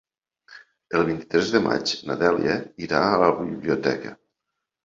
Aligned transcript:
El 0.99 1.03
vint-i-tres 1.09 1.51
de 1.57 1.61
maig 1.67 1.93
na 2.13 2.17
Dèlia 2.23 2.57
irà 2.87 3.03
a 3.13 3.23
la 3.25 3.31
biblioteca. 3.43 4.17